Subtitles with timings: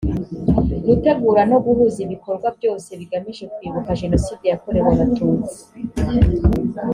[0.85, 5.59] gutegura no guhuza ibikorwa byose bigamije kwibuka jenoside yakorewe abatutsi